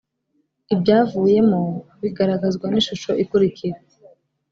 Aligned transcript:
ibyavuyemo 0.73 1.61
bigaragazwa 2.01 2.65
n 2.69 2.75
ishusho 2.81 3.11
ikurikira 3.23 3.77